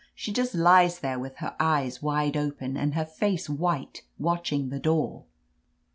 [0.15, 4.79] She just lies there with her leyes wide open and her face white, watching the
[4.79, 5.25] door.